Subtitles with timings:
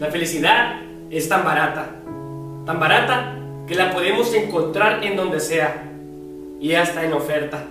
[0.00, 0.80] La felicidad
[1.10, 1.90] es tan barata,
[2.64, 3.36] tan barata
[3.68, 5.84] que la podemos encontrar en donde sea
[6.58, 7.64] y hasta en oferta.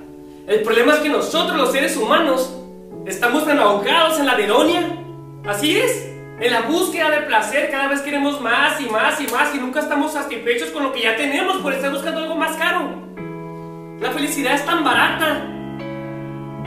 [0.45, 2.55] El problema es que nosotros los seres humanos
[3.07, 4.95] estamos tan ahogados en la ironía.
[5.47, 6.07] Así es,
[6.39, 9.79] en la búsqueda de placer cada vez queremos más y más y más y nunca
[9.79, 12.91] estamos satisfechos con lo que ya tenemos por estar buscando algo más caro.
[13.99, 15.47] La felicidad es tan barata,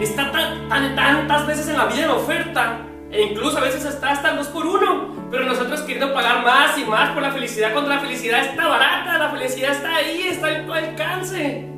[0.01, 4.13] está tan, tan, tantas veces en la vida en oferta e incluso a veces está
[4.13, 5.29] hasta dos por uno.
[5.31, 9.19] Pero nosotros queriendo pagar más y más por la felicidad cuando la felicidad está barata,
[9.19, 11.69] la felicidad está ahí, está en tu alcance.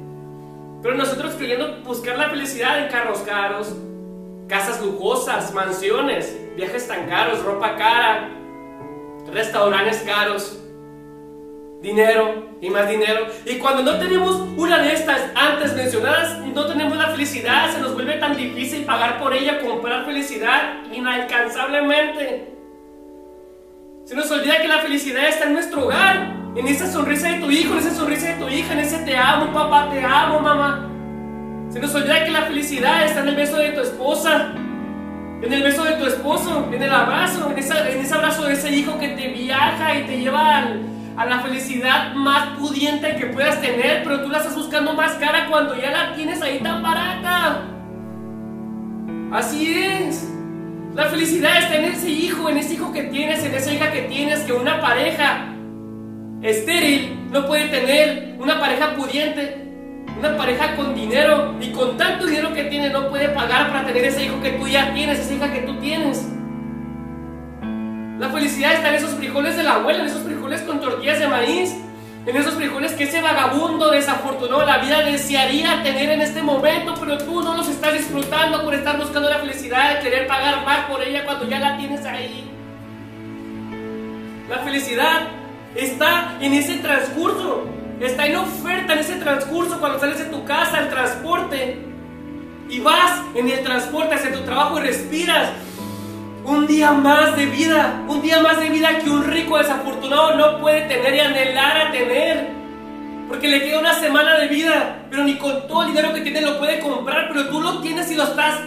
[0.82, 3.74] Pero nosotros queriendo buscar la felicidad en carros caros,
[4.48, 8.30] casas lujosas, mansiones, viajes tan caros, ropa cara,
[9.32, 10.60] restaurantes caros,
[11.84, 13.26] dinero y más dinero.
[13.44, 17.94] Y cuando no tenemos una de estas antes mencionadas, no tenemos la felicidad, se nos
[17.94, 22.54] vuelve tan difícil pagar por ella, comprar felicidad inalcanzablemente.
[24.04, 27.50] Se nos olvida que la felicidad está en nuestro hogar, en esa sonrisa de tu
[27.50, 30.88] hijo, en esa sonrisa de tu hija, en ese te amo, papá, te amo, mamá.
[31.70, 34.52] Se nos olvida que la felicidad está en el beso de tu esposa,
[35.42, 38.70] en el beso de tu esposo, en el abrazo, en, en ese abrazo de ese
[38.70, 40.74] hijo que te viaja y te lleva
[41.16, 45.46] a la felicidad más pudiente que puedas tener, pero tú la estás buscando más cara
[45.48, 47.62] cuando ya la tienes ahí tan barata.
[49.32, 50.30] Así es.
[50.94, 54.02] La felicidad está en ese hijo, en ese hijo que tienes, en esa hija que
[54.02, 55.52] tienes, que una pareja
[56.42, 59.64] estéril no puede tener, una pareja pudiente
[60.18, 64.04] una pareja con dinero y con tanto dinero que tiene no puede pagar para tener
[64.04, 66.26] ese hijo que tú ya tienes, esa hija que tú tienes.
[68.18, 71.26] La felicidad está en esos frijoles de la abuela, en esos frijoles con tortillas de
[71.26, 71.74] maíz,
[72.26, 76.94] en esos frijoles que ese vagabundo desafortunado de la vida desearía tener en este momento,
[76.98, 80.86] pero tú no los estás disfrutando por estar buscando la felicidad de querer pagar más
[80.86, 82.50] por ella cuando ya la tienes ahí.
[84.48, 85.28] La felicidad
[85.74, 87.66] está en ese transcurso.
[88.00, 91.78] Está en oferta en ese transcurso cuando sales de tu casa, el transporte.
[92.68, 95.50] Y vas en el transporte hacia tu trabajo y respiras.
[96.44, 100.60] Un día más de vida, un día más de vida que un rico desafortunado no
[100.60, 102.50] puede tener y anhelar a tener.
[103.28, 106.42] Porque le queda una semana de vida, pero ni con todo el dinero que tiene
[106.42, 108.60] lo puede comprar, pero tú lo tienes y lo estás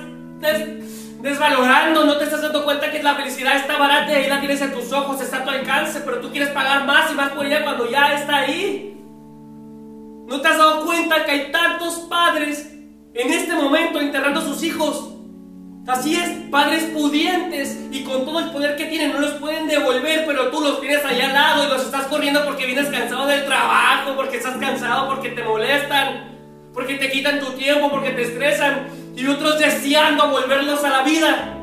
[1.22, 4.60] desvalorando, no te estás dando cuenta que la felicidad está barata y ahí la tienes
[4.60, 7.46] en tus ojos, está a tu alcance, pero tú quieres pagar más y más por
[7.46, 8.98] ella cuando ya está ahí.
[10.28, 12.74] ¿No te has dado cuenta que hay tantos padres
[13.14, 15.17] en este momento enterrando a sus hijos?
[15.88, 20.26] Así es, padres pudientes y con todo el poder que tienen no los pueden devolver,
[20.28, 23.46] pero tú los tienes allá al lado y los estás corriendo porque vienes cansado del
[23.46, 26.38] trabajo, porque estás cansado, porque te molestan,
[26.74, 31.54] porque te quitan tu tiempo, porque te estresan y otros deseando volverlos a la vida.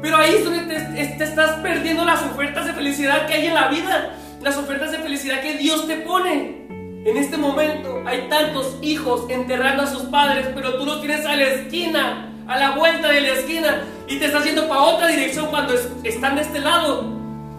[0.00, 3.54] Pero ahí es donde te, te estás perdiendo las ofertas de felicidad que hay en
[3.54, 6.64] la vida, las ofertas de felicidad que Dios te pone.
[7.04, 11.36] En este momento hay tantos hijos enterrando a sus padres, pero tú los tienes a
[11.36, 15.46] la esquina, a la vuelta de la esquina, y te estás yendo para otra dirección
[15.46, 15.74] cuando
[16.04, 17.12] están de este lado.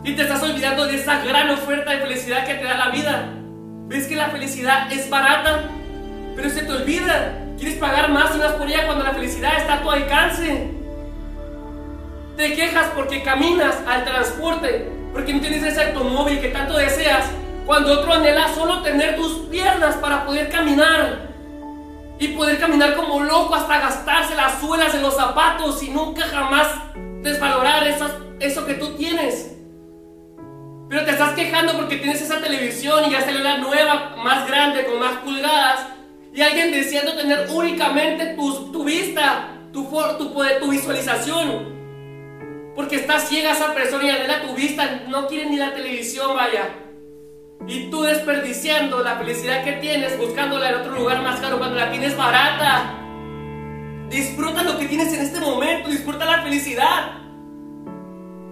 [0.03, 3.33] Y te estás olvidando de esa gran oferta de felicidad que te da la vida.
[3.87, 5.63] ¿Ves que la felicidad es barata?
[6.35, 7.43] Pero se te olvida.
[7.57, 10.71] Quieres pagar más y más por ella cuando la felicidad está a tu alcance.
[12.37, 17.25] Te quejas porque caminas al transporte, porque no tienes ese automóvil que tanto deseas
[17.65, 21.26] cuando otro anhela solo tener tus piernas para poder caminar.
[22.19, 26.67] Y poder caminar como loco hasta gastarse las suelas en los zapatos y nunca jamás
[27.21, 27.87] desvalorar
[28.39, 29.57] eso que tú tienes.
[30.89, 34.85] Pero te estás quejando porque tienes esa televisión y ya salió la nueva, más grande,
[34.85, 35.85] con más pulgadas.
[36.33, 39.83] Y alguien deseando tener únicamente tu, tu vista, tu,
[40.17, 41.75] tu, tu visualización.
[42.75, 46.69] Porque está ciega esa persona y anhela tu vista, no quiere ni la televisión, vaya.
[47.65, 51.89] Y tú desperdiciando la felicidad que tienes buscándola en otro lugar más caro cuando la
[51.89, 52.93] tienes barata.
[54.09, 57.13] Disfruta lo que tienes en este momento, disfruta la felicidad.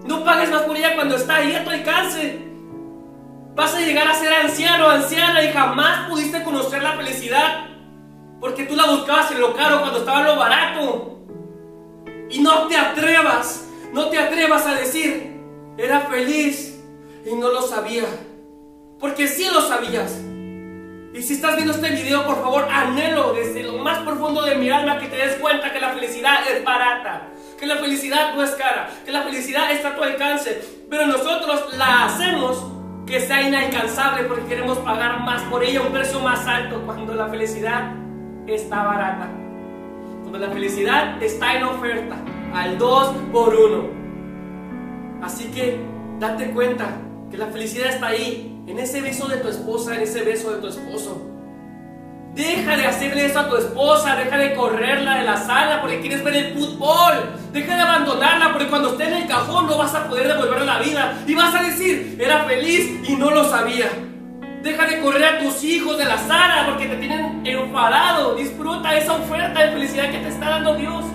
[0.06, 2.46] No pagues más por ella cuando está ahí a tu alcance.
[3.56, 7.68] Vas a llegar a ser anciano anciana y jamás pudiste conocer la felicidad.
[8.42, 11.20] Porque tú la buscabas en lo caro cuando estaba en lo barato.
[12.30, 15.40] Y no te atrevas, no te atrevas a decir,
[15.78, 16.84] era feliz
[17.26, 18.04] y no lo sabía.
[19.00, 20.22] Porque sí lo sabías.
[21.14, 24.70] Y si estás viendo este video, por favor, anhelo desde lo más profundo de mi
[24.70, 28.52] alma que te des cuenta que la felicidad es barata, que la felicidad no es
[28.52, 30.62] cara, que la felicidad está a tu alcance.
[30.90, 32.66] Pero nosotros la hacemos
[33.08, 37.28] que sea inalcanzable porque queremos pagar más por ella, un precio más alto, cuando la
[37.30, 37.94] felicidad
[38.48, 39.30] está barata.
[40.22, 42.18] Cuando la felicidad está en oferta,
[42.54, 43.90] al 2 por 1.
[45.22, 46.98] Así que Date cuenta
[47.30, 50.62] que la felicidad está ahí, en ese beso de tu esposa, en ese beso de
[50.62, 51.32] tu esposo.
[52.34, 56.22] Deja de hacerle eso a tu esposa, deja de correrla de la sala porque quieres
[56.22, 57.14] ver el fútbol.
[57.54, 60.80] Deja de abandonarla porque cuando esté en el cajón no vas a poder devolverle la
[60.80, 61.18] vida.
[61.26, 63.90] Y vas a decir, era feliz y no lo sabía.
[64.62, 68.36] Deja de correr a tus hijos de la sala porque te tienen enfadado.
[68.36, 71.06] Disfruta esa oferta de felicidad que te está dando Dios.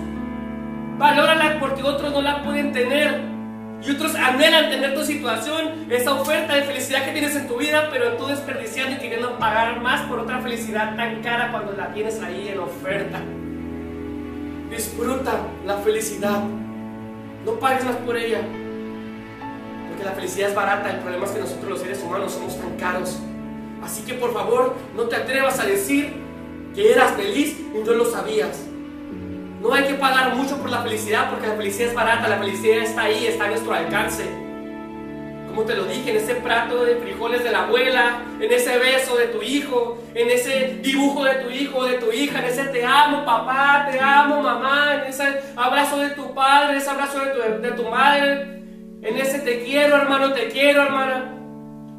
[0.97, 3.40] Valórala porque otros no la pueden tener.
[3.83, 7.89] Y otros anhelan tener tu situación, esa oferta de felicidad que tienes en tu vida,
[7.91, 12.21] pero tú desperdiciando y queriendo pagar más por otra felicidad tan cara cuando la tienes
[12.21, 13.19] ahí en oferta.
[14.69, 15.33] Disfruta
[15.65, 16.43] la felicidad.
[17.43, 18.41] No pagues más por ella.
[19.89, 20.91] Porque la felicidad es barata.
[20.91, 23.19] El problema es que nosotros los seres humanos somos tan caros.
[23.83, 26.13] Así que por favor, no te atrevas a decir
[26.75, 28.70] que eras feliz y no lo sabías.
[29.61, 32.77] No hay que pagar mucho por la felicidad porque la felicidad es barata, la felicidad
[32.79, 34.23] está ahí, está a nuestro alcance.
[35.47, 39.15] Como te lo dije, en ese plato de frijoles de la abuela, en ese beso
[39.17, 42.83] de tu hijo, en ese dibujo de tu hijo, de tu hija, en ese te
[42.83, 47.61] amo papá, te amo mamá, en ese abrazo de tu padre, ese abrazo de tu,
[47.61, 48.41] de tu madre,
[49.03, 51.40] en ese te quiero hermano, te quiero hermana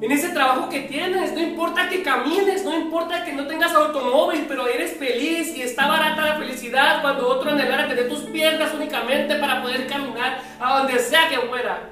[0.02, 1.32] en ese trabajo que tienes.
[1.32, 5.86] No importa que camines, no importa que no tengas automóvil, pero eres feliz y está
[5.86, 10.98] barata la felicidad cuando otro anhelara tener tus piernas únicamente para poder caminar a donde
[10.98, 11.90] sea que fuera.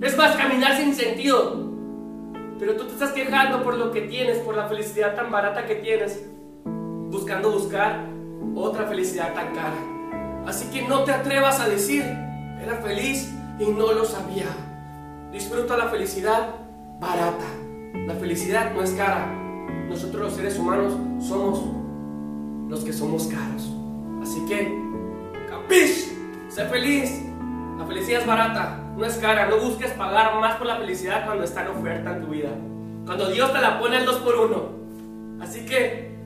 [0.00, 1.66] Es más, caminar sin sentido.
[2.60, 5.74] Pero tú te estás quejando por lo que tienes, por la felicidad tan barata que
[5.74, 6.24] tienes,
[6.64, 8.06] buscando buscar
[8.54, 9.76] otra felicidad tan cara.
[10.46, 12.02] Así que no te atrevas a decir,
[12.62, 14.46] era feliz y no lo sabía.
[15.32, 16.65] Disfruta la felicidad
[17.00, 17.44] barata.
[18.06, 19.26] La felicidad no es cara.
[19.88, 21.62] Nosotros los seres humanos somos
[22.68, 23.70] los que somos caros.
[24.22, 24.76] Así que,
[25.48, 26.12] capish,
[26.48, 27.22] sé feliz.
[27.78, 29.46] La felicidad es barata, no es cara.
[29.46, 32.50] No busques pagar más por la felicidad cuando está en oferta en tu vida.
[33.04, 34.76] Cuando Dios te la pone el 2 por 1
[35.40, 36.16] Así que,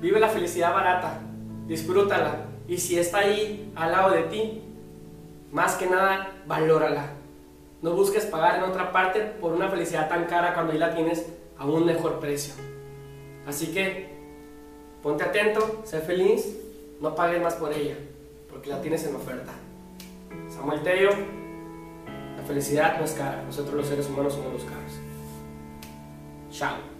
[0.00, 1.20] vive la felicidad barata,
[1.66, 2.46] disfrútala.
[2.68, 4.62] Y si está ahí al lado de ti,
[5.52, 7.15] más que nada, valórala.
[7.86, 11.24] No busques pagar en otra parte por una felicidad tan cara cuando ahí la tienes
[11.56, 12.52] a un mejor precio.
[13.46, 14.08] Así que
[15.04, 16.58] ponte atento, sé feliz,
[17.00, 17.94] no pagues más por ella,
[18.50, 19.52] porque la tienes en oferta.
[20.48, 21.10] Samuel Tello,
[22.36, 24.92] la felicidad no es cara, nosotros los seres humanos somos los caros.
[26.50, 26.95] Chao.